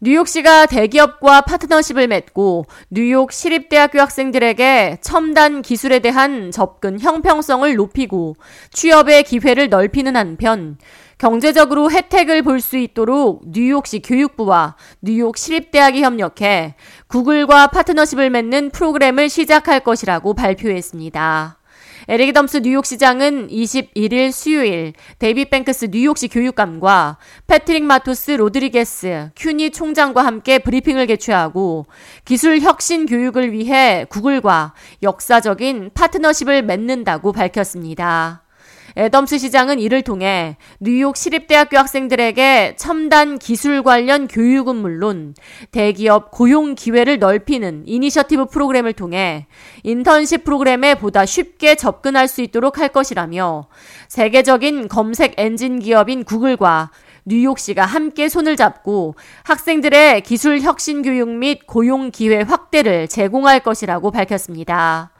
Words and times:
뉴욕시가 0.00 0.66
대기업과 0.66 1.42
파트너십을 1.42 2.06
맺고 2.08 2.66
뉴욕 2.90 3.32
시립대학교 3.32 3.98
학생들에게 3.98 4.98
첨단 5.00 5.62
기술에 5.62 6.00
대한 6.00 6.50
접근 6.50 7.00
형평성을 7.00 7.74
높이고 7.74 8.36
취업의 8.72 9.22
기회를 9.24 9.70
넓히는 9.70 10.16
한편 10.16 10.76
경제적으로 11.18 11.90
혜택을 11.90 12.42
볼 12.42 12.60
수 12.60 12.76
있도록 12.76 13.42
뉴욕시 13.46 14.00
교육부와 14.00 14.76
뉴욕 15.00 15.36
시립대학이 15.36 16.02
협력해 16.02 16.74
구글과 17.06 17.68
파트너십을 17.68 18.28
맺는 18.28 18.70
프로그램을 18.70 19.30
시작할 19.30 19.80
것이라고 19.80 20.34
발표했습니다. 20.34 21.55
에릭 22.08 22.34
덤스 22.34 22.58
뉴욕시장은 22.58 23.48
21일 23.48 24.30
수요일 24.30 24.92
데이비 25.18 25.50
뱅크스 25.50 25.86
뉴욕시 25.90 26.28
교육감과 26.28 27.18
패트릭 27.48 27.82
마토스 27.82 28.30
로드리게스 28.30 29.30
큐니 29.34 29.72
총장과 29.72 30.24
함께 30.24 30.60
브리핑을 30.60 31.06
개최하고 31.06 31.86
기술 32.24 32.60
혁신 32.60 33.06
교육을 33.06 33.50
위해 33.50 34.06
구글과 34.08 34.74
역사적인 35.02 35.90
파트너십을 35.94 36.62
맺는다고 36.62 37.32
밝혔습니다. 37.32 38.45
애덤스 38.98 39.36
시장은 39.36 39.78
이를 39.78 40.00
통해 40.00 40.56
뉴욕 40.80 41.18
시립대학교 41.18 41.76
학생들에게 41.76 42.76
첨단 42.76 43.38
기술 43.38 43.82
관련 43.82 44.26
교육은 44.26 44.74
물론 44.74 45.34
대기업 45.70 46.30
고용 46.30 46.74
기회를 46.74 47.18
넓히는 47.18 47.82
이니셔티브 47.86 48.46
프로그램을 48.46 48.94
통해 48.94 49.46
인턴십 49.82 50.44
프로그램에 50.44 50.94
보다 50.94 51.26
쉽게 51.26 51.74
접근할 51.74 52.26
수 52.26 52.40
있도록 52.40 52.78
할 52.78 52.88
것이라며 52.88 53.68
세계적인 54.08 54.88
검색 54.88 55.34
엔진 55.36 55.78
기업인 55.78 56.24
구글과 56.24 56.90
뉴욕시가 57.26 57.84
함께 57.84 58.30
손을 58.30 58.56
잡고 58.56 59.16
학생들의 59.42 60.22
기술 60.22 60.60
혁신 60.60 61.02
교육 61.02 61.28
및 61.28 61.66
고용 61.66 62.10
기회 62.10 62.40
확대를 62.40 63.08
제공할 63.08 63.60
것이라고 63.60 64.10
밝혔습니다. 64.10 65.10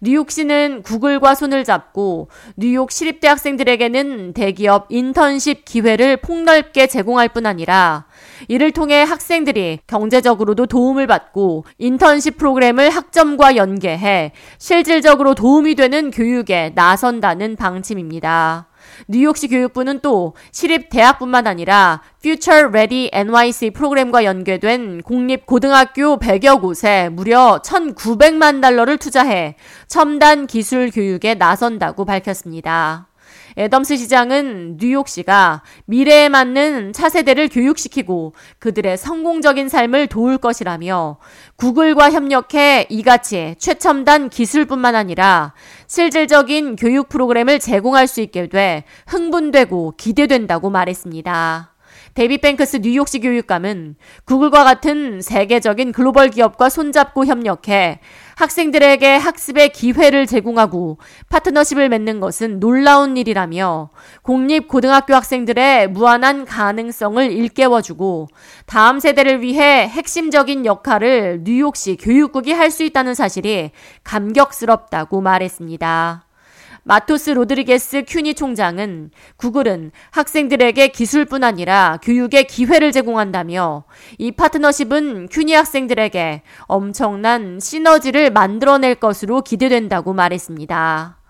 뉴욕시는 0.00 0.82
구글과 0.82 1.34
손을 1.34 1.64
잡고 1.64 2.28
뉴욕 2.56 2.90
시립대 2.90 3.28
학생들에게는 3.28 4.32
대기업 4.34 4.86
인턴십 4.90 5.64
기회를 5.64 6.18
폭넓게 6.18 6.86
제공할 6.86 7.28
뿐 7.28 7.46
아니라 7.46 8.06
이를 8.48 8.72
통해 8.72 9.02
학생들이 9.02 9.80
경제적으로도 9.86 10.66
도움을 10.66 11.06
받고 11.06 11.64
인턴십 11.78 12.36
프로그램을 12.38 12.90
학점과 12.90 13.56
연계해 13.56 14.32
실질적으로 14.58 15.34
도움이 15.34 15.74
되는 15.74 16.10
교육에 16.10 16.72
나선다는 16.74 17.56
방침입니다. 17.56 18.68
뉴욕시 19.08 19.48
교육부는 19.48 20.00
또 20.00 20.34
시립 20.52 20.88
대학뿐만 20.90 21.46
아니라 21.46 22.02
Future 22.20 22.68
Ready 22.68 23.10
NYC 23.12 23.70
프로그램과 23.70 24.24
연계된 24.24 25.02
공립 25.02 25.46
고등학교 25.46 26.18
100여 26.18 26.60
곳에 26.60 27.08
무려 27.10 27.60
1,900만 27.64 28.60
달러를 28.60 28.98
투자해 28.98 29.56
첨단 29.86 30.46
기술 30.46 30.90
교육에 30.90 31.34
나선다고 31.34 32.04
밝혔습니다. 32.04 33.08
애덤스 33.56 33.96
시장은 33.96 34.78
뉴욕시가 34.80 35.62
미래에 35.86 36.28
맞는 36.28 36.92
차세대를 36.92 37.48
교육시키고 37.48 38.34
그들의 38.58 38.96
성공적인 38.96 39.68
삶을 39.68 40.08
도울 40.08 40.38
것이라며 40.38 41.18
구글과 41.56 42.10
협력해 42.10 42.86
이같이 42.88 43.54
최첨단 43.58 44.28
기술뿐만 44.28 44.94
아니라 44.94 45.54
실질적인 45.86 46.76
교육 46.76 47.08
프로그램을 47.08 47.60
제공할 47.60 48.08
수 48.08 48.20
있게 48.20 48.48
돼 48.48 48.84
흥분되고 49.06 49.94
기대된다고 49.96 50.70
말했습니다. 50.70 51.73
데이비 52.14 52.38
뱅크스 52.38 52.78
뉴욕시 52.82 53.20
교육감은 53.20 53.96
구글과 54.24 54.64
같은 54.64 55.20
세계적인 55.22 55.92
글로벌 55.92 56.28
기업과 56.28 56.68
손잡고 56.68 57.24
협력해 57.24 58.00
학생들에게 58.36 59.16
학습의 59.16 59.70
기회를 59.70 60.26
제공하고 60.26 60.98
파트너십을 61.28 61.88
맺는 61.88 62.20
것은 62.20 62.58
놀라운 62.58 63.16
일이라며 63.16 63.90
공립 64.22 64.66
고등학교 64.68 65.14
학생들의 65.14 65.88
무한한 65.88 66.44
가능성을 66.44 67.30
일깨워주고 67.30 68.28
다음 68.66 68.98
세대를 68.98 69.40
위해 69.40 69.86
핵심적인 69.88 70.66
역할을 70.66 71.42
뉴욕시 71.44 71.96
교육국이 71.96 72.52
할 72.52 72.74
수 72.74 72.82
있다는 72.82 73.14
사실이 73.14 73.70
감격스럽다고 74.02 75.20
말했습니다. 75.20 76.23
마토스 76.84 77.30
로드리게스 77.30 78.04
큐니 78.06 78.34
총장은 78.34 79.10
구글은 79.36 79.90
학생들에게 80.10 80.88
기술뿐 80.88 81.42
아니라 81.42 81.98
교육의 82.02 82.46
기회를 82.46 82.92
제공한다며 82.92 83.84
이 84.18 84.32
파트너십은 84.32 85.28
큐니 85.30 85.54
학생들에게 85.54 86.42
엄청난 86.62 87.58
시너지를 87.58 88.30
만들어낼 88.30 88.96
것으로 88.96 89.40
기대된다고 89.40 90.12
말했습니다. 90.12 91.23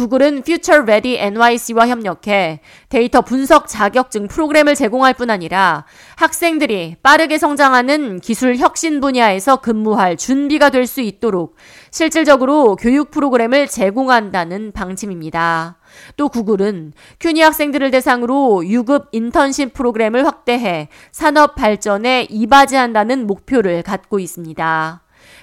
구글은 0.00 0.38
Future 0.38 0.82
Ready 0.82 1.18
NYC와 1.18 1.86
협력해 1.88 2.60
데이터 2.88 3.20
분석 3.20 3.68
자격증 3.68 4.28
프로그램을 4.28 4.74
제공할 4.74 5.12
뿐 5.12 5.28
아니라 5.28 5.84
학생들이 6.16 6.96
빠르게 7.02 7.36
성장하는 7.36 8.20
기술 8.20 8.56
혁신 8.56 9.02
분야에서 9.02 9.56
근무할 9.56 10.16
준비가 10.16 10.70
될 10.70 10.86
수 10.86 11.02
있도록 11.02 11.56
실질적으로 11.90 12.74
교육 12.76 13.10
프로그램을 13.10 13.68
제공한다는 13.68 14.72
방침입니다. 14.72 15.76
또 16.16 16.30
구글은 16.30 16.94
큐니 17.20 17.42
학생들을 17.42 17.90
대상으로 17.90 18.66
유급 18.66 19.08
인턴십 19.12 19.74
프로그램을 19.74 20.26
확대해 20.26 20.88
산업 21.12 21.54
발전에 21.54 22.26
이바지한다는 22.30 23.26
목표를 23.26 23.82
갖고 23.82 24.18
있습니다. 24.18 25.02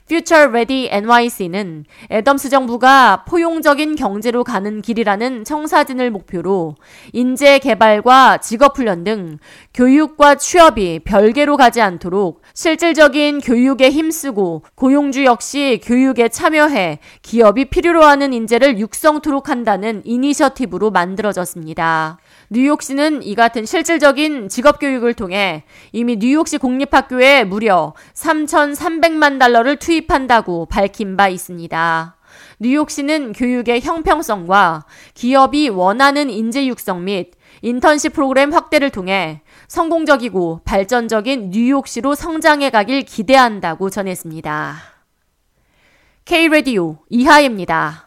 Future 0.09 0.47
Ready 0.47 0.87
NYC는 0.89 1.83
애덤스 2.09 2.49
정부가 2.49 3.25
포용적인 3.27 3.97
경제로 3.97 4.45
가는 4.45 4.81
길이라는 4.81 5.43
청사진을 5.43 6.11
목표로 6.11 6.75
인재 7.11 7.59
개발과 7.59 8.37
직업 8.37 8.77
훈련 8.77 9.03
등 9.03 9.37
교육과 9.73 10.35
취업이 10.35 11.01
별개로 11.03 11.57
가지 11.57 11.81
않도록 11.81 12.41
실질적인 12.53 13.41
교육에 13.41 13.89
힘쓰고 13.89 14.63
고용주 14.75 15.25
역시 15.25 15.81
교육에 15.83 16.29
참여해 16.29 16.99
기업이 17.21 17.65
필요로 17.65 18.05
하는 18.05 18.31
인재를 18.31 18.79
육성토록 18.79 19.49
한다는 19.49 20.01
이니셔티브로 20.05 20.89
만들어졌습니다. 20.91 22.17
뉴욕시는 22.49 23.23
이 23.23 23.35
같은 23.35 23.65
실질적인 23.65 24.47
직업 24.47 24.79
교육을 24.79 25.15
통해 25.15 25.65
이미 25.91 26.15
뉴욕시 26.15 26.59
공립학교에 26.59 27.43
무려 27.43 27.93
3,300만 28.13 29.37
달러를 29.37 29.75
투입 29.75 29.96
한다고 30.07 30.65
밝힌 30.65 31.17
바 31.17 31.27
있습니다. 31.27 32.15
뉴욕시는 32.59 33.33
교육의 33.33 33.81
형평성과 33.81 34.85
기업이 35.13 35.69
원하는 35.69 36.29
인재 36.29 36.67
육성 36.67 37.03
및 37.05 37.31
인턴십 37.61 38.13
프로그램 38.13 38.53
확대를 38.53 38.91
통해 38.91 39.41
성공적이고 39.67 40.61
발전적인 40.63 41.49
뉴욕시로 41.49 42.13
성장해 42.15 42.69
가길 42.69 43.03
기대한다고 43.03 43.89
전했습니다. 43.89 44.75
K-Radio 46.25 46.97
이하입니다. 47.09 48.06